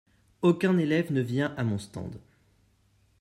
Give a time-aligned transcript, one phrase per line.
[0.41, 2.19] aucun élève ne vient à mon stand.